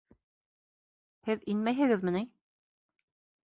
Һеҙ 1.29 1.47
инмәйһегеҙме 1.55 2.17
ни? 2.19 2.27